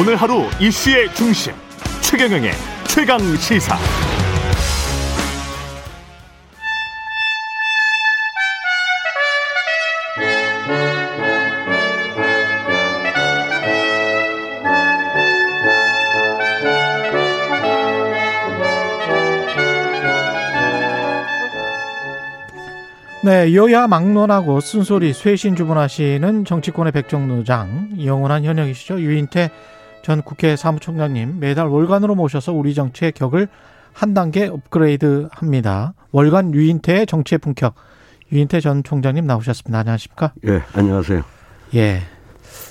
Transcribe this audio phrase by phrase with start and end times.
[0.00, 1.52] 오늘 하루 이슈의 중심
[2.02, 2.52] 최경영의
[2.86, 3.76] 최강 시사.
[23.24, 29.00] 네, 여야 막론하고 쓴소리 쇄신 주문하시는 정치권의 백정노장 영원한 현역이시죠.
[29.00, 29.50] 유인태
[30.02, 33.48] 전 국회 사무총장님 매달 월간으로 모셔서 우리 정치의 격을
[33.92, 35.94] 한 단계 업그레이드 합니다.
[36.12, 37.74] 월간 유인태의 정치의 품격.
[38.32, 39.78] 유인태 전 총장님 나오셨습니다.
[39.78, 40.32] 안녕하십니까?
[40.46, 41.22] 예, 안녕하세요.
[41.74, 42.02] 예.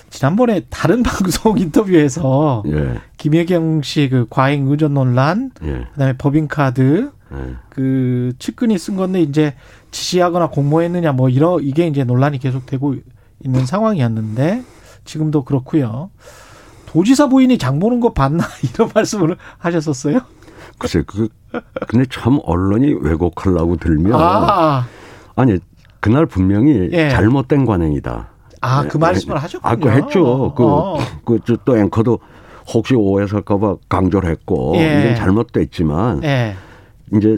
[0.10, 7.56] 지난번에 다른 방송 인터뷰에서 예, 김혜경 씨 그 과잉 의전 논란, 예, 그다음에 법인카드, 예.
[7.70, 9.54] 그 측근이 쓴 건데 이제
[9.92, 12.96] 지시하거나 공모했느냐 뭐 이런 이게 이제 논란이 계속되고
[13.44, 14.64] 있는 상황이었는데
[15.04, 16.10] 지금도 그렇고요.
[16.88, 18.44] 도지사 부인이 장 보는 거 봤나
[18.74, 20.20] 이런 말씀을 하셨었어요.
[20.80, 21.28] 글쎄, 그,
[21.88, 24.14] 근데 참 언론이 왜곡하려고 들면.
[24.16, 24.86] 아,
[25.36, 25.60] 아니,
[26.00, 27.10] 그날 분명히 예.
[27.10, 28.30] 잘못된 관행이다.
[28.62, 29.72] 아 그 말씀을 하셨군요.
[29.72, 30.54] 아, 그 했죠.
[30.56, 30.98] 그, 어.
[31.26, 31.40] 그,
[31.78, 32.20] 앵커도
[32.74, 34.74] 혹시 오해살까봐 강조를 했고.
[34.78, 35.02] 예.
[35.02, 36.24] 이건 잘못됐지만.
[36.24, 36.56] 예.
[37.14, 37.38] 이제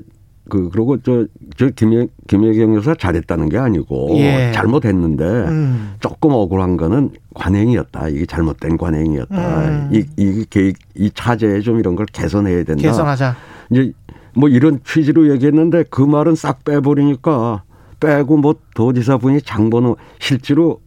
[0.49, 1.25] 그, 그리고 저,
[1.57, 4.17] 저 김혜, 김혜경 여사 잘했다는 게 아니고.
[4.17, 4.51] 예.
[4.53, 5.23] 잘못했는데.
[5.23, 5.95] 음.
[5.99, 8.09] 조금 억울한 거는 관행이었다.
[8.09, 9.67] 이게 잘못된 관행이었다.
[9.67, 9.89] 음.
[9.93, 12.81] 이, 이 계획, 이 차제에 좀 이런 걸 개선해야 된다.
[12.81, 13.35] 개선하자.
[13.71, 13.93] 이제
[14.35, 17.63] 뭐 이런 취지로 얘기했는데 그 말은 싹 빼버리니까
[17.99, 20.79] 빼고 뭐 도지사 분이 장번호 실제로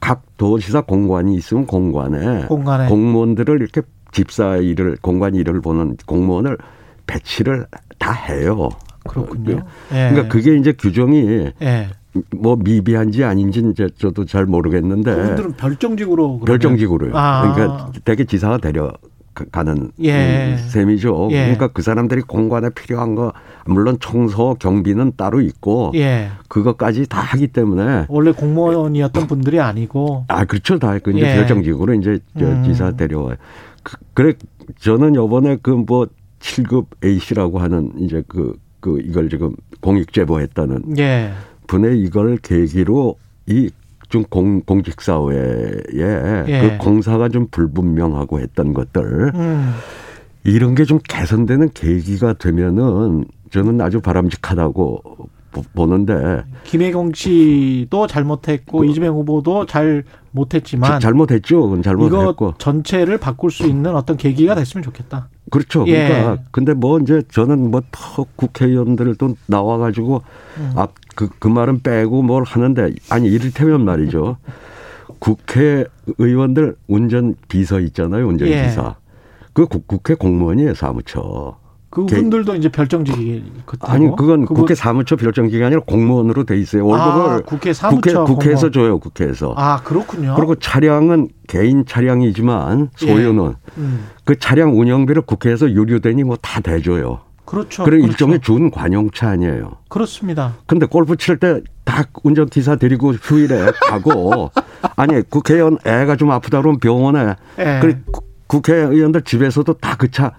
[0.00, 3.82] 각 도지사 공관이 있으면 공관에 공간에 공무원들을 이렇게
[4.12, 6.56] 집사 일을 공관 일을 보는 공무원을
[7.06, 7.66] 배치를
[7.98, 8.68] 다 해요.
[9.08, 9.62] 그렇군요.
[9.92, 10.10] 예.
[10.10, 11.88] 그러니까 그게 이제 규정이 예.
[12.36, 17.12] 뭐 미비한지 아닌지 이제 저도 잘 모르겠는데 그분들은 별정직으로 그러면- 별정직으로요.
[17.14, 17.52] 아.
[17.54, 18.92] 그러니까 되게 지사가 데려
[19.52, 20.56] 가는 예.
[20.68, 21.28] 셈이죠.
[21.30, 21.42] 예.
[21.42, 23.32] 그러니까 그 사람들이 공관에 필요한 거
[23.66, 26.30] 물론 청소 경비는 따로 있고 예.
[26.48, 31.34] 그것까지 다 하기 때문에 원래 공무원이었던 분들이 아니고 아 그렇죠 다그 이제 예.
[31.36, 32.64] 별정직으로 이제 저 음.
[32.64, 33.36] 지사 데려와요.
[33.84, 34.32] 그, 그래
[34.80, 36.08] 저는 요번에 그 뭐
[36.40, 41.30] 7급 A 씨라고 하는 이제 그 그 이걸 지금 공익 제보했다는 예.
[41.66, 43.16] 분의 이걸 계기로
[43.46, 43.70] 이
[44.10, 46.60] 좀 공, 공직 사회에 예.
[46.62, 49.74] 그 공사가 좀 불분명하고 했던 것들 음.
[50.44, 55.02] 이런 게 좀 개선되는 계기가 되면은 저는 아주 바람직하다고
[55.52, 61.78] 보- 보는데 김혜경 씨도 잘못했고 이재명 후보도 잘 못했지만 자- 잘못했죠.
[61.82, 65.28] 잘못했고 전체를 바꿀 수 있는 어떤 계기가 됐으면 좋겠다.
[65.50, 65.84] 그렇죠.
[65.88, 66.08] 예.
[66.08, 70.22] 그러니까 근데 뭐 이제 저는 뭐더 국회의원들도 나와 가지고
[70.58, 70.72] 음.
[70.76, 74.36] 앞그 그 말은 빼고 뭘 하는데 아니 이를테면 말이죠.
[75.18, 78.26] 국회의원들 운전 비서 있잖아요.
[78.26, 78.64] 운전 예.
[78.64, 78.96] 기사.
[79.52, 81.56] 그 국- 국회 공무원이에요 사무처.
[81.90, 83.90] 그분들도 이제 별정직이거든요.
[83.92, 86.86] 아니 그건 국회 사무처 별정기가 아니라 공무원으로 돼 있어요.
[86.86, 88.70] 월급을 아, 국회 사무처 국회, 에서.
[88.70, 88.98] 줘요.
[88.98, 89.54] 국회에서.
[89.56, 90.34] 아 그렇군요.
[90.36, 94.04] 그리고 차량은 개인 차량이지만 소유는 음.
[94.24, 97.20] 그 차량 운영비를 국회에서 유료되니 뭐 다 대줘요.
[97.46, 97.84] 그렇죠.
[97.84, 98.12] 그런 그렇죠.
[98.12, 99.72] 일종의 준 관용차 아니에요.
[99.88, 100.54] 그렇습니다.
[100.66, 101.64] 근데 골프 칠때다
[102.22, 104.50] 운전 기사 데리고 휴일에 가고
[104.96, 107.78] 아니 국회의원 애가 좀 아프다 그러면 병원에 예.
[107.80, 110.32] 그 국- 국회의원들 집에서도 다 그 차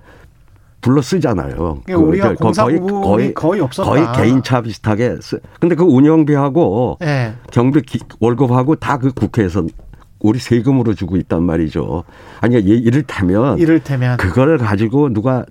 [0.81, 1.81] 불러 쓰잖아요.
[1.85, 3.89] 그러니까 우리가 저- 공사 거의 거의 거의 없었다.
[3.89, 5.39] 거의 개인차 비슷하게 쓰.
[5.59, 7.33] 근데 그 운영비하고 예.
[7.51, 9.63] 경비 기- 월급하고 다 그 국회에서
[10.21, 12.03] 우리 세금으로 주고 있단 말이죠.
[12.41, 15.45] 아니 이- 이를테면 이를테면 그걸 가지고 누가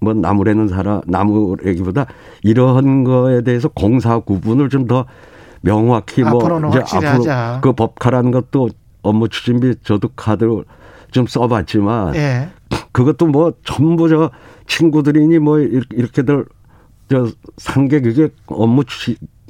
[0.00, 2.06] 뭐 나무래는 사람 나무래기보다
[2.42, 5.06] 이러한 거에 대해서 공사 구분을 좀 더
[5.62, 7.60] 명확히 뭐 앞으로는 확실히 하자.
[7.62, 8.68] 그 법카라는 것도
[9.02, 10.64] 업무 추진비 저도 카드를
[11.10, 12.48] 좀 써봤지만 예.
[12.92, 14.30] 그것도 뭐 전부 저
[14.66, 16.44] 친구들이니 뭐 이렇게들
[17.10, 18.82] 저 상계 그게 업무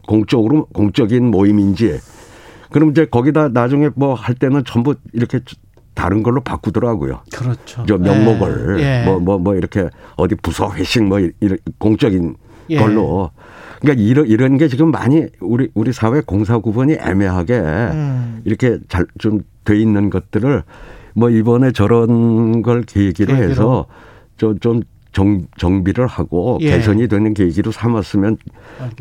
[0.06, 1.98] 공적으로 공적인 모임인지
[2.70, 5.40] 그럼 이제 거기다 나중에 뭐 할 때는 전부 이렇게
[5.94, 7.20] 다른 걸로 바꾸더라고요.
[7.32, 7.84] 그렇죠.
[7.86, 9.04] 저 명목을 예.
[9.04, 12.34] 뭐뭐뭐 이렇게 어디 부서 회식 뭐 이런 공적인
[12.70, 12.78] 예.
[12.78, 13.30] 걸로
[13.80, 18.42] 그러니까 이런 이런 게 지금 많이 우리 우리 사회 공사 구분이 애매하게 음.
[18.44, 20.62] 이렇게 잘 좀 돼 있는 것들을
[21.14, 23.50] 뭐 이번에 저런 걸 계기로 계기로.
[23.50, 23.86] 해서
[24.36, 24.82] 좀 좀
[25.12, 26.70] 정, 정비를 하고 예.
[26.70, 28.36] 개선이 되는 계기로 삼았으면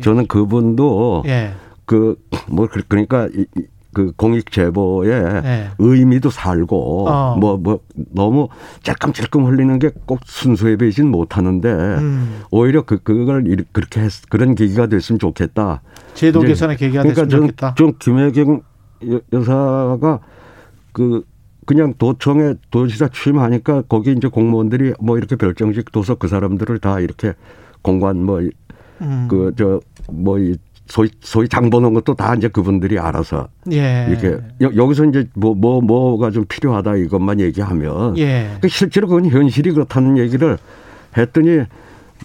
[0.00, 1.50] 저는 그분도 예.
[1.86, 3.28] 그뭐 그러니까
[3.92, 5.70] 그 공익 제보에 예.
[5.80, 7.36] 의미도 살고 어.
[7.36, 7.80] 뭐뭐
[8.14, 8.46] 너무
[8.84, 12.42] 찔끔찔끔 흘리는 게 꼭 순수해 보이진 못하는데 음.
[12.52, 15.82] 오히려 그 그걸 이- 그렇게 했, 그런 계기가 됐으면 좋겠다.
[16.14, 17.74] 제도 개선의 계기가 그러니까 됐으면 좀, 좋겠다.
[17.74, 18.62] 좀 김혜경
[19.10, 20.20] 여- 여사가
[20.92, 21.24] 그
[21.66, 27.34] 그냥 도청에 도지사 취임하니까 거기 이제 공무원들이 뭐 이렇게 별정직 둬서 그 사람들을 다 이렇게
[27.82, 28.40] 공관 뭐
[29.00, 29.28] 음.
[29.28, 30.56] 그저뭐이
[30.86, 34.06] 소위 소위 장 보는 것도 다 이제 그분들이 알아서 예.
[34.10, 38.50] 이렇게 여, 여기서 이제 뭐 뭐 뭐 가 좀 필요하다 이것만 얘기하면 예.
[38.60, 40.58] 그 실제로 그건 현실이 그렇다는 얘기를
[41.16, 41.62] 했더니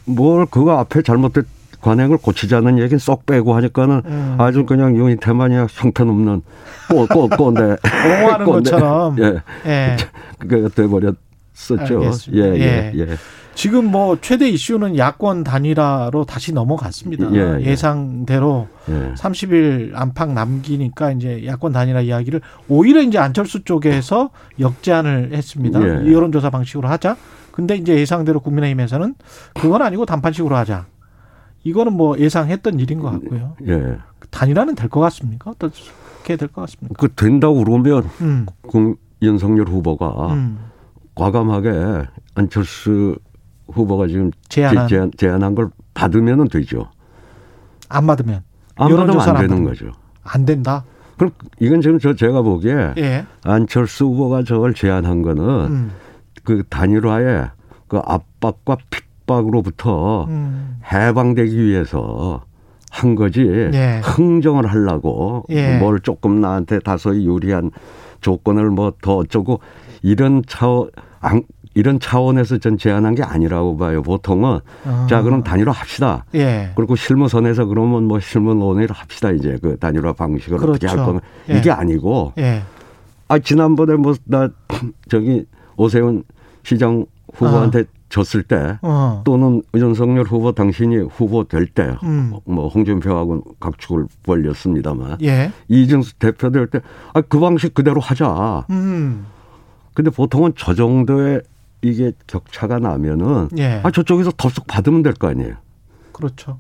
[0.06, 1.44] 뭘 그거 앞에 잘못된
[1.82, 4.36] 관행을 고치자는 얘기는 쏙 빼고 하니까는 음.
[4.38, 6.42] 아주 그냥 유인태만이야 형편없는
[6.90, 8.46] 꼬꼬 꼰대 옹호하는.
[8.46, 9.18] 것처럼.
[9.20, 9.98] 예 예.
[10.40, 11.16] 그게 돼버렸었죠
[11.80, 12.48] 알겠습니다.
[12.48, 13.08] 예예 예, 예.
[13.56, 17.34] 지금 뭐 최대 이슈는 야권 단일화로 다시 넘어갔습니다.
[17.34, 17.66] 예, 예.
[17.66, 19.14] 예상대로 예.
[19.16, 22.40] 30일 안팎 남기니까 이제 야권 단일화 이야기를
[22.70, 24.30] 오히려 이제 안철수 쪽에서
[24.62, 25.82] 역제안을 했습니다.
[25.82, 26.12] 예.
[26.12, 27.18] 여론조사 방식으로 하자.
[27.52, 29.16] 근데 이제 예상대로 국민의힘에서는
[29.56, 30.86] 그건 아니고 단판식으로 하자.
[31.64, 33.56] 이거는 뭐 예상했던 일인 것 같고요.
[33.68, 33.98] 예.
[34.32, 35.52] 단일화는 될 것 같습니까?
[35.52, 36.96] 어떻게 될 것 같습니까?
[36.98, 40.60] 그 된다고 그러면 음, 그 윤석열 후보가 음.
[41.16, 43.18] 과감하게 안철수
[43.72, 46.90] 후보가 지금 제안한 제안, 제안한 걸 받으면 되죠.
[47.90, 48.44] 안 받으면
[48.76, 49.66] 안 받으면 안안 되는 받으면.
[49.66, 49.92] 거죠.
[50.24, 50.84] 안 된다.
[51.18, 53.26] 그럼 이건 지금 저 제가 보기에 예.
[53.44, 55.92] 안철수 후보가 저걸 제안한 거는 음,
[56.44, 57.50] 그 단일화의
[57.88, 58.78] 그 압박과
[59.40, 60.78] 핍박으로부터 음.
[60.92, 62.42] 해방되기 위해서
[62.92, 63.42] 한 거지
[63.74, 64.02] 예.
[64.04, 65.78] 흥정을 하려고 예.
[65.78, 67.70] 뭘 조금 나한테 다소히 유리한
[68.22, 69.60] 조건을 뭐 더 어쩌고
[70.02, 70.90] 이런 차원
[71.22, 71.44] 안-
[71.76, 74.02] 이런 차원에서 전 제안한 게 아니라고 봐요.
[74.02, 75.08] 보통은 어.
[75.08, 76.26] 자 그럼 단일화 합시다.
[76.34, 76.72] 예.
[76.76, 81.06] 그리고 실무선에서 그러면 뭐 실무 논의를 합시다 이제 그 단일화 방식을 어떻게 할 그렇죠.
[81.06, 81.22] 거면
[81.52, 81.58] 예.
[81.60, 82.64] 이게 아니고 예.
[83.28, 84.50] 아 지난번에 뭐 나
[85.10, 85.46] 저기
[85.78, 86.24] 오세훈
[86.64, 87.06] 시장
[87.36, 89.22] 후보한테 졌을 때 어.
[89.24, 92.34] 또는 윤석열 후보 당신이 후보 될때 음.
[92.46, 95.52] 뭐 홍준표하고는 각축을 벌렸습니다만 예.
[95.68, 96.80] 이준수 대표 될 때
[97.14, 98.66] 아 그 방식 그대로 하자.
[98.72, 99.26] 음.
[99.94, 101.42] 근데 보통은 저 정도의
[101.82, 103.80] 이게 격차가 나면은 예.
[103.84, 105.54] 아 저쪽에서 덥석 받으면 될 거 아니에요.
[106.12, 106.60] 그렇죠.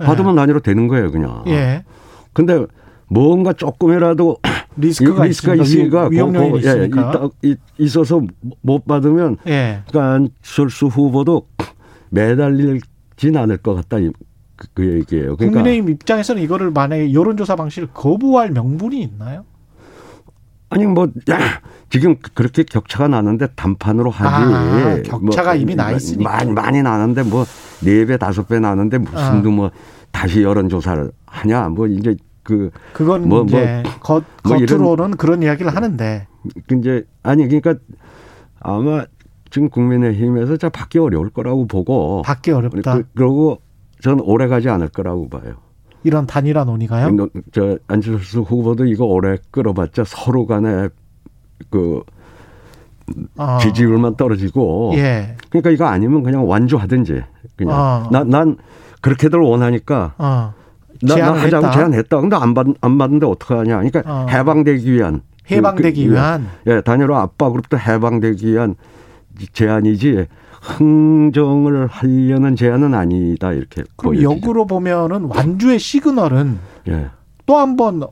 [0.00, 0.04] 예.
[0.04, 1.44] 받으면 단위로 되는 거예요, 그냥.
[1.48, 1.84] 예.
[2.32, 2.64] 근데
[3.08, 4.38] 뭔가 조금이라도
[4.76, 8.20] 리스크가, 이- 리스크가 있으니까, 있으니까 위- 위험 요인이 그거, 예, 있어서
[8.62, 9.82] 못 받으면 예.
[9.88, 11.46] 그러니까 안철수 후보도
[12.10, 14.10] 매달리진 않을 것 같다 이-
[14.56, 15.36] 그, 그 얘기예요.
[15.36, 19.44] 그러니까 국민의힘 입장에서는 이거를 만약에 여론조사 방식을 거부할 명분이 있나요?
[20.70, 21.38] 아니 뭐 야,
[21.90, 24.54] 지금 그렇게 격차가 나는데 단판으로 하지.
[24.54, 26.30] 아, 격차가 이미 나 있으니까.
[26.30, 27.44] 많이 많이 나는데 뭐
[27.84, 29.32] 네 배 다섯 배 나는데 무슨 아.
[29.42, 29.70] 뭐
[30.10, 31.68] 다시 여론조사를 하냐.
[31.68, 36.26] 뭐 이제 그 그건 뭐, 이제 겉, 뭐 이런- 겉으로는 그런 이야기를 하는데
[36.68, 37.74] 그 이제 아니 그러니까
[38.60, 39.04] 아마
[39.50, 42.94] 지금 국민의힘에서 자 받기 어려울 거라고 보고 받기 어렵다.
[42.96, 43.60] 그, 그러고
[44.02, 45.54] 전 오래 가지 않을 거라고 봐요.
[46.02, 47.10] 이런 단일화 논의가요?
[47.12, 50.88] 너- 저 안철수 후보도 이거 오래 끌어봤자 서로 간에
[51.70, 52.02] 그
[53.36, 53.58] 어.
[53.60, 55.36] 지지율만 떨어지고 예.
[55.48, 57.22] 그러니까 이거 아니면 그냥 완주하든지
[57.56, 58.08] 그냥 어.
[58.10, 58.56] 난, 난
[59.00, 60.52] 그렇게들 원하니까 어.
[61.06, 61.76] 나, 나 제안을 하자고 했다.
[61.78, 62.20] 제안했다.
[62.20, 63.76] 근데 안 받, 안 받는데 어떡하냐.
[63.82, 64.26] 그러니까 어.
[64.28, 68.74] 해방되기 위한 해방되기 그- 그- 위한 예, 단일화 압박으로부터 해방되기 위한
[69.52, 70.26] 제안이지
[70.62, 74.30] 흥정을 하려는 제안은 아니다 이렇게 그럼 보여지죠.
[74.32, 76.58] 역으로 보면은 완주의 시그널은
[76.88, 77.08] 예.
[77.46, 78.02] 또한 번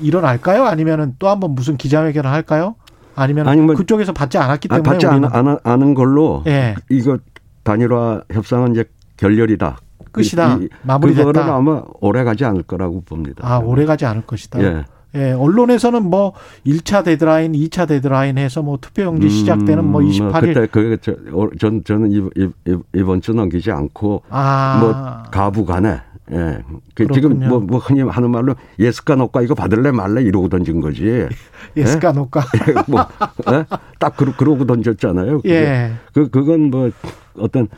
[0.00, 0.64] 일어날까요?
[0.64, 2.74] 아니면은 또 한 번 무슨 기자회견을 할까요?
[3.14, 6.74] 아니면 아니, 뭐- 그쪽에서 받지 않았기 아, 때문에 받지 우리는 않, 않, 않은 걸로 예.
[6.90, 7.18] 이거
[7.62, 8.84] 단일화 협상은 이제
[9.16, 9.78] 결렬이다.
[10.16, 10.58] 끝이다.
[10.62, 11.24] 이- 마무리됐다.
[11.26, 13.42] 그거는 아마 오래 가지 않을 거라고 봅니다.
[13.46, 14.62] 아, 오래 가지 않을 것이다.
[14.62, 14.84] 예.
[15.14, 16.34] 예, 언론에서는 뭐
[16.66, 21.82] 1차 데드라인, 2차 데드라인 해서 뭐 투표용지 시작되는 뭐 28일 그때 그 저, 어, 전
[21.84, 24.78] 저는 이- 이- 이- 이번 주 넘기지 않고 아.
[24.80, 26.00] 뭐 가부간에
[26.32, 26.58] 예.
[26.94, 27.06] 그.
[27.14, 31.26] 지금 뭐, 뭐 흔히 하는 말로 yes까 no까 이거 받을래 말래 이러고 던진 거지.
[31.76, 32.42] yes까 no까.
[32.88, 33.06] 뭐,
[33.52, 33.64] 예?
[33.98, 35.36] 딱 그러, 그러고 던졌잖아요.
[35.38, 35.54] 그게.
[35.54, 35.92] 예.
[36.12, 36.90] 그, 그건 뭐
[37.38, 37.68] 어떤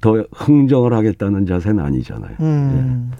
[0.00, 2.36] 더 흥정을 하겠다는 자세는 아니잖아요.
[2.40, 3.12] 음.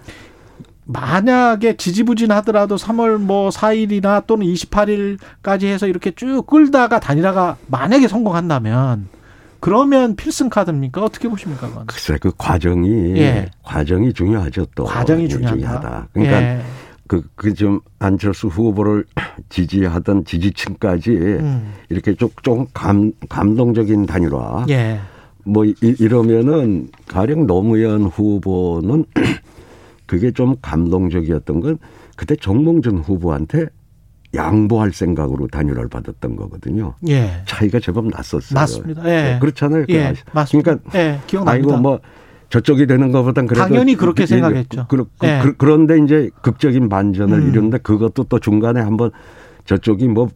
[0.85, 9.07] 만약에 지지부진하더라도 3월 뭐 4일이나 또는 28일까지 해서 이렇게 쭉 끌다가 단일화가 만약에 성공한다면
[9.59, 11.03] 그러면 필승 카드입니까?
[11.03, 11.67] 어떻게 보십니까?
[11.67, 11.85] 그건?
[11.85, 13.51] 글쎄 그 과정이 예.
[13.61, 16.07] 과정이 중요하죠 또 과정이 예, 중요하다.
[16.13, 16.61] 그러니까 예.
[17.07, 19.05] 그그 좀 안철수 후보를
[19.49, 21.73] 지지하던 지지층까지 음.
[21.89, 24.99] 이렇게 좀좀 감 감동적인 단일화 예.
[25.45, 29.05] 뭐 이, 이러면은 가령 노무현 후보는
[30.05, 31.77] 그게 좀 감동적이었던 건
[32.15, 33.67] 그때 정몽준 후보한테
[34.35, 36.93] 양보할 생각으로 단일화를 받았던 거거든요.
[37.07, 37.41] 예.
[37.45, 38.59] 차이가 제법 났었어요.
[38.59, 39.03] 맞습니다.
[39.07, 39.37] 예.
[39.39, 39.85] 그렇잖아요.
[39.87, 40.13] 그 예.
[40.33, 40.75] 맞습니다.
[40.75, 41.19] 그러니까 예.
[41.25, 41.51] 기억납니다.
[41.73, 41.99] 아이고 뭐
[42.49, 44.85] 저쪽이 되는 것보단 그래도 당연히 그렇게 이- 생각했죠.
[44.87, 45.39] 그, 그, 예.
[45.43, 47.49] 그, 그 런데 이제 극적인 반전을 음.
[47.49, 49.11] 이루는데 그것도 또 중간에 한번
[49.65, 50.29] 저쪽이 뭐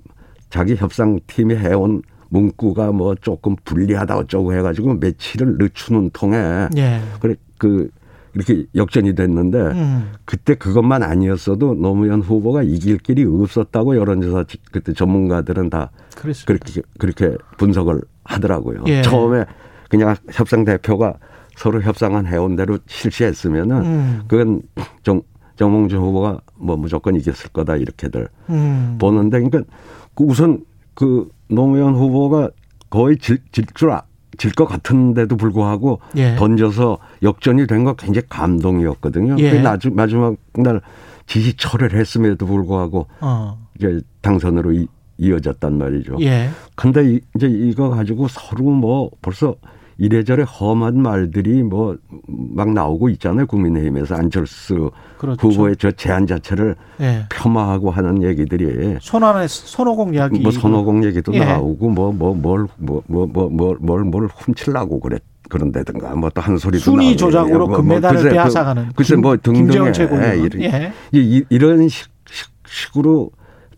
[0.49, 2.01] 자기 협상팀이 해온
[2.33, 6.99] 문구가 뭐 조금 불리하다 어쩌고 해가지고 며칠을 늦추는 통에 예.
[7.19, 7.89] 그래 그
[8.33, 10.11] 이렇게 역전이 됐는데 음.
[10.25, 16.47] 그때 그것만 아니었어도 노무현 후보가 이길 길이 없었다고 여론조사 그때 전문가들은 다 그랬습니다.
[16.47, 18.83] 그렇게 그렇게 분석을 하더라고요.
[18.87, 19.03] 예.
[19.03, 19.45] 처음에
[19.89, 21.13] 그냥 협상 대표가
[21.55, 24.21] 서로 협상한 해온 대로 실시했으면은 음.
[24.27, 24.63] 그건
[25.03, 25.21] 정
[25.57, 28.95] 정몽준 후보가 뭐 무조건 이겼을 거다 이렇게들 음.
[28.99, 29.71] 보는데 그러니까
[30.15, 32.49] 그 우선 그 노무현 후보가
[32.89, 36.35] 거의 질질것 같은데도 불구하고 예.
[36.35, 39.35] 던져서 역전이 된 거 굉장히 감동이었거든요.
[39.39, 39.51] 예.
[39.51, 40.81] 그 나주, 마지막 날
[41.27, 43.57] 지지 철회를 했음에도 불구하고 어.
[43.77, 46.17] 이제 당선으로 이, 이어졌단 말이죠.
[46.21, 46.49] 예.
[46.75, 49.55] 근데 이, 이제 이거 가지고 서로 뭐 벌써
[49.97, 51.95] 이래저래 험한 말들이 뭐
[52.27, 53.45] 막 나오고 있잖아요.
[53.47, 55.47] 국민의힘에서 안철수 그렇죠.
[55.47, 57.25] 후보의 저 제안 자체를 예.
[57.29, 60.39] 폄하하고 하는 얘기들이 손안에 손오공 이야기.
[60.39, 61.39] 뭐 선호공 얘기도 예.
[61.39, 66.57] 나오고 뭐 뭐 뭘 뭐 뭐 뭐 뭘뭘 뭘 훔치려고 그랬 그런다든가 뭐 또 한
[66.57, 69.93] 소리도 순위 조작으로 뭐, 금메달을 글쎄, 그- 빼앗아가는 글쎄 김- 뭐 등등의.
[70.21, 70.93] 예, 이런, 예.
[71.11, 73.31] 이, 이, 런 식, 식, 식으로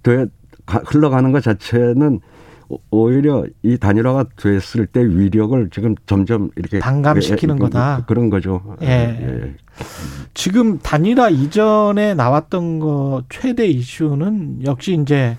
[0.04, 0.26] 돼
[0.66, 2.20] 가- 흘러가는 것 자체는
[2.70, 8.06] 오- 오히려 이 단일화가 됐을 때 위력을 지금 점점 이렇게 반감시키는 예, 예, 거다.
[8.06, 8.76] 그런 거죠.
[8.82, 9.56] 예.
[10.34, 15.38] 지금 단일화 이전에 나왔던 거 최대 이슈는 역시 이제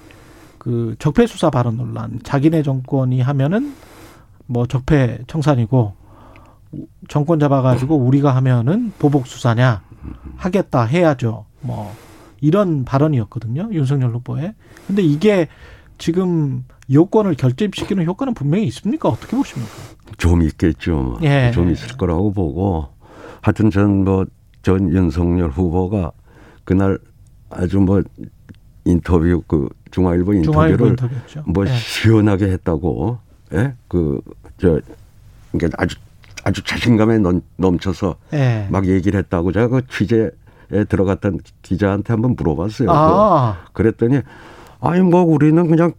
[0.58, 2.18] 그 적폐 수사 발언 논란.
[2.22, 3.74] 자기네 정권이 하면은
[4.46, 5.94] 뭐 적폐 청산이고
[7.08, 9.82] 정권 잡아가지고 우리가 하면은 보복 수사냐
[10.36, 11.46] 하겠다 해야죠.
[11.60, 11.92] 뭐
[12.40, 13.70] 이런 발언이었거든요.
[13.72, 14.54] 윤석열 후보의.
[14.86, 15.48] 근데 이게
[15.98, 19.08] 지금 여권을 결집시키는 효과는 분명히 있습니까?
[19.08, 19.72] 어떻게 보십니까?
[20.18, 21.18] 좀 있겠죠.
[21.22, 21.50] 예.
[21.52, 22.88] 좀 있을 거라고 보고
[23.42, 24.26] 하여튼 전 뭐
[24.62, 26.10] 전 윤석열 후보가
[26.64, 26.98] 그날
[27.50, 28.02] 아주 뭐
[28.84, 31.44] 인터뷰 그 중앙일보 인터뷰를 인터뷰였죠.
[31.46, 31.70] 뭐 예.
[31.72, 33.18] 시원하게 했다고
[33.54, 33.74] 예?
[33.86, 34.80] 그저
[35.52, 35.96] 그러니까 아주
[36.42, 38.66] 아주 자신감에 넘, 넘쳐서 예.
[38.70, 40.30] 막 얘기를 했다고 제가 그 취재에
[40.88, 42.88] 들어갔던 기자한테 한번 물어봤어요.
[42.90, 44.20] 아, 그랬더니
[44.80, 45.92] 아니 뭐 우리는 그냥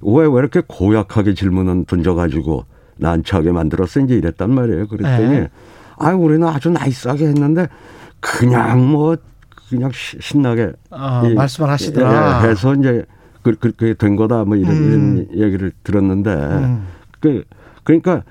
[0.00, 2.64] 왜 왜 이렇게 고약하게 질문은 던져가지고
[2.98, 4.86] 난처하게 만들었어 이제 이랬단 말이에요.
[4.88, 5.48] 그랬더니 네.
[5.98, 7.68] 아 우리는 아주 나이스하게 했는데
[8.20, 9.16] 그냥 뭐
[9.68, 12.42] 그냥 시- 신나게 아, 이- 말씀을 하시더라.
[12.44, 13.04] 예, 해서 이제
[13.42, 15.26] 그, 그렇게 된 거다 뭐 이런, 음.
[15.30, 16.86] 이런 얘기를 들었는데 음.
[17.20, 17.44] 그
[17.84, 18.22] 그러니까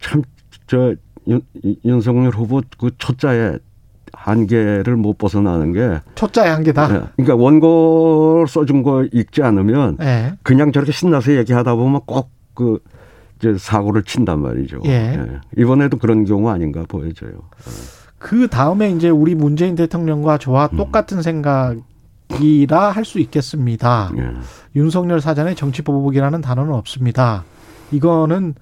[0.00, 0.22] 참
[0.66, 0.94] 저
[1.84, 3.58] 윤석열 후보 그 초짜의
[4.16, 6.94] 한계를 못 벗어나는 게 초짜의 한계다.
[6.94, 10.32] 예, 그러니까 원고 써준 거 읽지 않으면 예.
[10.42, 12.80] 그냥 저렇게 신나서 얘기하다 보면 꼭그
[13.58, 14.80] 사고를 친단 말이죠.
[14.86, 15.40] 예.
[15.56, 17.32] 이번에도 그런 경우 아닌가 보여져요.
[18.18, 20.76] 그 다음에 이제 우리 문재인 대통령과 저와 음.
[20.78, 24.10] 똑같은 생각이라 할 수 있겠습니다.
[24.16, 24.30] 예.
[24.76, 27.44] 윤석열 사전에 정치 보복이라는 단어는 없습니다.
[27.90, 28.54] 이거는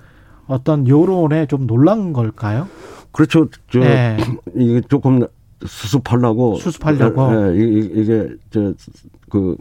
[0.47, 2.67] 어떤 여론에 좀 놀란 걸까요?
[3.13, 3.49] 그렇죠.
[3.71, 4.17] 저 네.
[4.57, 5.27] 이게 조금
[5.67, 7.33] 수습하려고 수습하려고.
[7.57, 9.57] 예, 이- 이게 저그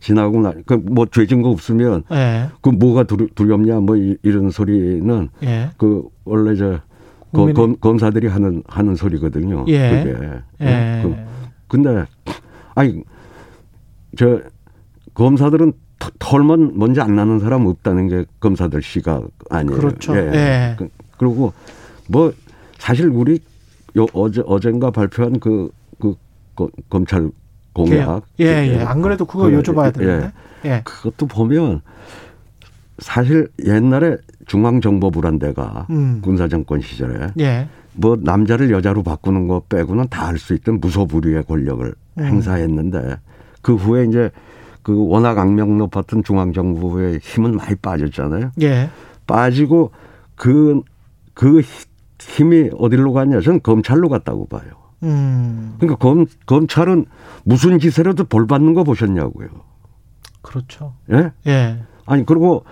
[0.00, 2.48] 지나고 나그뭐 죄진 거 없으면 예.
[2.60, 5.70] 그 뭐가 두려, 두렵냐 뭐 이- 이런 소리는 예.
[5.76, 6.80] 그 원래 저
[7.32, 9.64] 거- 검, 검사들이 하는 하는 소리거든요.
[9.68, 10.04] 예.
[10.04, 10.28] 그게.
[10.60, 11.00] 예.
[11.02, 11.16] 그,
[11.66, 12.04] 근데
[12.74, 13.02] 아니
[14.16, 14.40] 저
[15.14, 19.76] 검사들은 터- 털만 먼저 안 나는 사람 없다는 게 검사들 시각 아니에요.
[19.80, 20.16] 그렇죠.
[20.16, 20.76] 예.
[20.78, 21.52] 그, 그리고
[22.08, 22.32] 뭐
[22.78, 23.40] 사실 우리
[23.96, 25.70] 요 어제 어젠가 발표한 그,
[26.00, 26.14] 그
[26.54, 27.30] 거- 검찰
[27.72, 28.22] 공약.
[28.40, 28.78] 예, 예.
[28.82, 29.92] 안 그래도 그거 그- 여쭤봐야 예.
[29.92, 30.32] 되는데.
[30.64, 30.80] 예.
[30.84, 31.80] 그것도 보면
[32.98, 36.20] 사실 옛날에 중앙정보부란 데가 음.
[36.22, 37.68] 군사정권 시절에 예.
[37.92, 42.24] 뭐 남자를 여자로 바꾸는 거 빼고는 다 할 수 있던 무소불위의 권력을 음.
[42.24, 43.16] 행사했는데
[43.62, 44.30] 그 후에 이제
[44.82, 48.50] 그 워낙 악명 높았던 중앙정부의 힘은 많이 빠졌잖아요.
[48.62, 48.90] 예.
[49.26, 49.90] 빠지고
[50.36, 50.82] 그,
[51.32, 51.86] 그 히-
[52.28, 53.40] 힘이 어디로 갔냐?
[53.40, 54.62] 저는 검찰로 갔다고 봐요.
[55.02, 55.74] 음.
[55.78, 57.06] 그러니까 검, 검찰은
[57.44, 59.48] 무슨 짓이라도 벌 받는 거 보셨냐고요.
[60.42, 60.94] 그렇죠.
[61.12, 61.32] 예?
[61.46, 61.78] 예.
[62.06, 62.64] 아니, 그리고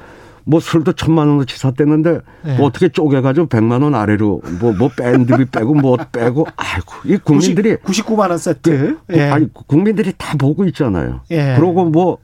[0.45, 2.57] 뭐 술도 천만 원어치 샀대는데 예.
[2.57, 7.77] 뭐 어떻게 쪼개가지고 백만 원 아래로 뭐, 뭐 밴드비 빼고 뭐 빼고 아이고, 이 국민들이
[7.77, 8.99] 99만 원 세트.
[9.07, 9.31] 그, 예.
[9.31, 11.21] 아니 국민들이 다 보고 있잖아요.
[11.31, 11.55] 예.
[11.57, 12.19] 그러고 뭐.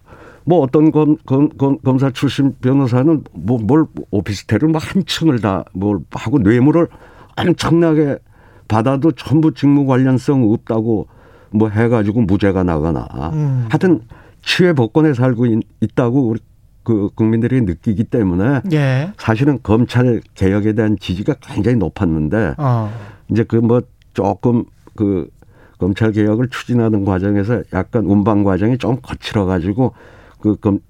[0.44, 5.62] 뭐 어떤 검, 검, 검, 검사 출신 변호사는 뭐 뭘 오피스텔을 뭐 한 층을 다
[5.74, 6.88] 뭘 하고 뇌물을
[7.38, 8.18] 엄청나게
[8.66, 11.08] 받아도 전부 직무 관련성 없다고
[11.50, 13.66] 뭐 해가지고 무죄가 나거나 음.
[13.70, 14.02] 하여튼
[14.42, 16.40] 치외 복권에 살고 있, 있다고 우리
[16.84, 19.12] 그 국민들이 느끼기 때문에 예.
[19.18, 22.90] 사실은 검찰 개혁에 대한 지지가 굉장히 높았는데 어.
[23.30, 23.80] 이제 그 뭐
[24.14, 24.64] 조금
[24.96, 25.28] 그
[25.78, 29.94] 검찰 개혁을 추진하는 과정에서 약간 운반 과정이 좀 거칠어 가지고
[30.40, 30.80] 그 검,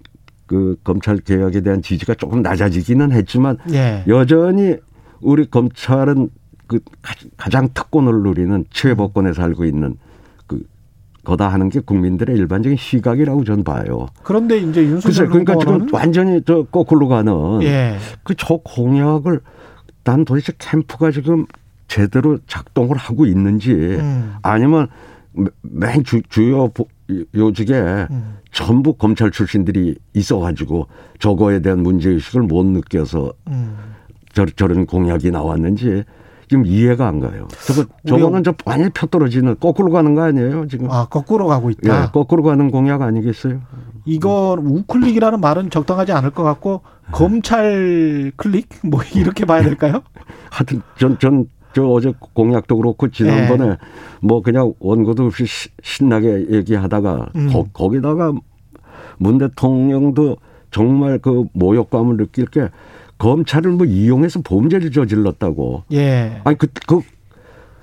[0.46, 4.02] 그 검찰 개혁에 대한 지지가 조금 낮아지기는 했지만 예.
[4.06, 4.76] 여전히
[5.20, 6.30] 우리 검찰은
[6.68, 6.78] 그
[7.36, 9.96] 가장 특권을 누리는 최고권에 살고 있는
[10.46, 10.62] 그
[11.24, 14.06] 거다 하는 게 국민들의 일반적인 시각이라고 저는 봐요.
[14.22, 17.96] 그런데 이제 글쎄, 윤석열 그러니까 후보는 지금 완전히 저 거꾸로 가는 예.
[18.22, 19.40] 그저 공약을
[20.04, 21.46] 난 도대체 캠프가 지금
[21.88, 24.34] 제대로 작동을 하고 있는지 음.
[24.42, 24.88] 아니면
[25.62, 26.86] 맨 주, 주요 보-
[27.34, 27.74] 요직에
[28.10, 28.36] 음.
[28.52, 30.86] 전부 검찰 출신들이 있어가지고
[31.18, 33.76] 저거에 대한 문제의식을 못 느껴서 음.
[34.34, 36.04] 저, 저런 공약이 나왔는지
[36.48, 37.46] 지금 이해가 안 가요.
[37.66, 40.90] 저거, 저거는 저 완전히 펴떨어지는 거꾸로 가는 거 아니에요, 지금?
[40.90, 42.10] 아 거꾸로 가고 예, 있다.
[42.10, 43.60] 거꾸로 가는 공약 아니겠어요?
[44.06, 46.80] 이거 우클릭이라는 말은 적당하지 않을 것 같고
[47.12, 50.02] 검찰 클릭 뭐 이렇게 봐야 될까요?
[50.50, 53.76] 하여튼 전, 전, 저 어제 공약도 그렇고 지난번에 네.
[54.22, 57.52] 뭐 그냥 원고도 없이 시- 신나게 얘기하다가 음.
[57.52, 58.32] 거, 거기다가
[59.18, 60.36] 문 대통령도
[60.70, 62.68] 정말 그 모욕감을 느낄 게
[63.18, 65.84] 검찰을 뭐 이용해서 범죄를 저질렀다고.
[65.92, 66.40] 예.
[66.44, 67.00] 아니, 그, 그,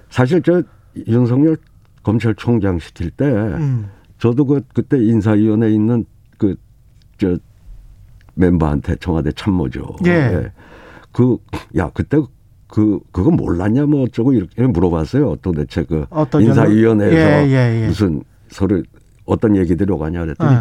[0.09, 0.63] 사실 저
[1.07, 1.57] 윤석열
[2.03, 3.89] 검찰총장 시킬 때 음.
[4.17, 6.05] 저도 그, 그때 인사위원회에 있는
[6.37, 6.55] 그,
[7.17, 7.37] 저,
[8.35, 9.95] 멤버한테 청와대 참모죠.
[10.05, 10.51] 예.
[11.11, 11.37] 그,
[11.77, 12.17] 야, 그때
[12.67, 15.37] 그, 그거 몰랐냐 뭐 어쩌고 이렇게 물어봤어요.
[15.37, 17.87] 도대체 그 인사위원회에서 예, 예, 예.
[17.87, 18.83] 무슨 서로
[19.23, 20.59] 어떤 얘기들이 오가냐 그랬더니 예.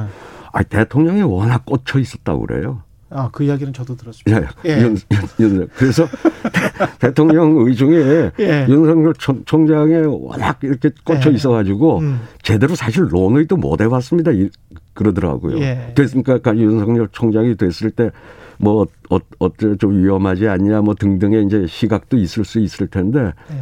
[0.53, 2.84] 아, 대통령이 워낙 꽂혀 있었다고 그래요.
[3.17, 4.51] 아, 그 이야기는 저도 들었습니다.
[4.67, 4.71] 예.
[4.71, 4.81] 예.
[4.83, 4.97] 윤,
[5.39, 5.69] 윤, 윤.
[5.77, 6.05] 그래서
[6.99, 8.67] 대통령 의 중에 예.
[8.69, 11.35] 윤석열 총- 총장에 워낙 이렇게 꽂혀 예.
[11.35, 12.21] 있어가지고 음.
[12.43, 14.33] 제대로 사실 논의도 못 해봤습니다.
[14.33, 14.51] 이-
[14.95, 15.59] 그러더라고요.
[15.61, 15.93] 예.
[15.95, 18.11] 그러니까 그 윤석열 총장이 됐을 때
[18.57, 23.61] 뭐 어, 어째 좀 위험하지 않냐 뭐 등등의 이제 시각도 있을 수 있을 텐데 예.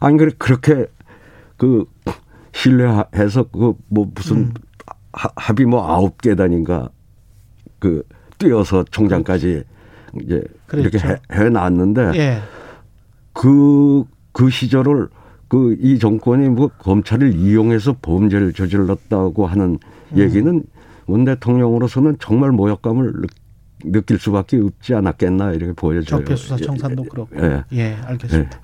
[0.00, 0.86] 아니 그래 그렇게
[1.58, 1.84] 그
[2.54, 4.54] 신뢰해서 그 뭐 무슨 음.
[5.12, 6.88] 하- 합의 뭐 아홉 계단인가
[7.78, 8.02] 그
[8.44, 9.64] 뛰어서 총장까지
[10.22, 11.08] 이제 이렇게 그랬죠.
[11.08, 12.38] 해, 해놨는데 예.
[13.32, 15.08] 그, 그 시절을
[15.48, 19.78] 그 이 정권이 뭐 검찰을 이용해서 범죄를 저질렀다고 하는
[20.12, 20.18] 음.
[20.18, 20.62] 얘기는
[21.06, 23.12] 문 대통령으로서는 정말 모욕감을
[23.84, 26.20] 느, 느낄 수밖에 없지 않았겠나 이렇게 보여져요.
[26.24, 27.36] 적폐수사 청산도 그렇고.
[27.40, 27.64] 예.
[27.72, 28.58] 예, 알겠습니다.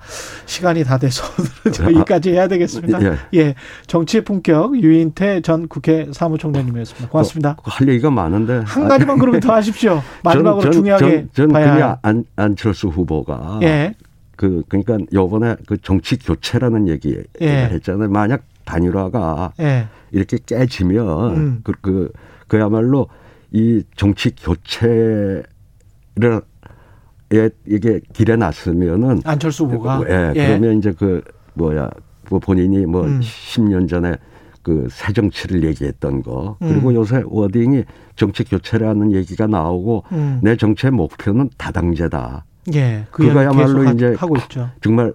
[0.45, 1.23] 시간이 다 돼서
[1.83, 3.01] 여기까지 해야 되겠습니다.
[3.03, 3.17] 예.
[3.35, 3.55] 예.
[3.87, 7.09] 정치의 품격 유인태 전 국회 사무총장님이었습니다.
[7.09, 7.55] 고맙습니다.
[7.63, 10.01] 그- 할 얘기가 많은데 한 가지만 그러면 더 하십시오.
[10.23, 11.97] 마지막으로 전, 중요하게 전, 전 봐야.
[12.01, 13.95] 안, 안철수 후보가 예.
[14.35, 17.47] 그 그러니까 요번에 그 정치 교체라는 얘기 예.
[17.71, 18.09] 했잖아요.
[18.09, 19.87] 만약 단일화가 예.
[20.11, 21.59] 이렇게 깨지면 음.
[21.63, 22.11] 그, 그
[22.47, 23.07] 그야말로
[23.51, 25.43] 이 정치 교체를
[27.33, 31.21] 예, 이게 길에 났으면은 안철수 후보가 예, 그러면 이제 그
[31.53, 31.89] 뭐야
[32.29, 33.19] 뭐 본인이 뭐 음.
[33.21, 34.15] 10년 전에
[34.63, 36.95] 그 새 정치를 얘기했던 거 그리고 음.
[36.95, 37.83] 요새 워딩이
[38.15, 40.39] 정치 교체라는 얘기가 나오고 음.
[40.43, 42.45] 내 정치의 목표는 다당제다.
[42.75, 43.05] 예.
[43.09, 44.69] 그 그거야말로 이제 하고 있죠.
[44.81, 45.13] 정말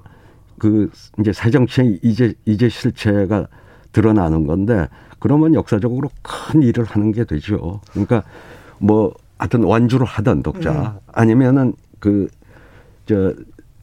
[0.59, 3.47] 그 이제 새 정치의 이제 이제 실체가
[3.93, 7.81] 드러나는 건데 그러면 역사적으로 큰 일을 하는 게 되죠.
[7.91, 8.23] 그러니까
[8.79, 10.99] 뭐 하여튼 완주를 하던 독자 음.
[11.13, 12.29] 아니면은 그
[13.07, 13.33] 저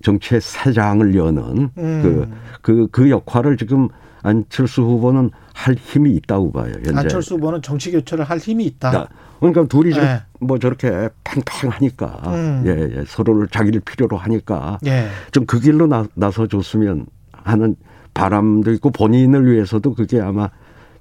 [0.03, 2.33] 정치의 새 장을 여는 음.
[2.61, 3.87] 그그 그 역할을 지금
[4.21, 6.73] 안철수 후보는 할 힘이 있다고 봐요.
[6.75, 6.99] 현재.
[6.99, 9.07] 안철수 후보는 정치 교체를 할 힘이 있다.
[9.39, 10.21] 그러니까, 둘이 좀 예.
[10.39, 12.63] 뭐 저렇게 팽팽하니까 음.
[12.65, 15.07] 예, 예, 서로를 자기를 필요로 하니까 예.
[15.31, 17.75] 좀그 길로 나, 나서 줬으면 하는
[18.13, 20.49] 바람도 있고 본인을 위해서도 그게 아마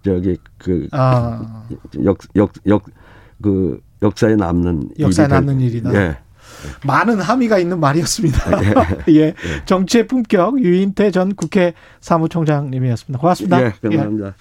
[0.05, 1.65] 저기 그 아.
[2.05, 2.83] 역 역 역
[3.43, 5.95] 그 역사에 남는 역사에 일이 될- 남는 일이다.
[5.95, 6.17] 예.
[6.87, 8.39] 많은 함의가 있는 말이었습니다.
[9.11, 9.35] 예.
[9.65, 13.19] 정치의 품격 유인태 전 국회 사무총장님이었습니다.
[13.19, 13.65] 고맙습니다.
[13.65, 14.35] 예, 감사합니다.